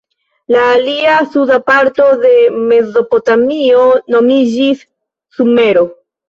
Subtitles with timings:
[0.53, 2.31] La alia, suda parto de
[2.71, 3.85] Mezopotamio
[4.17, 4.83] nomiĝis
[5.37, 5.87] Sumero.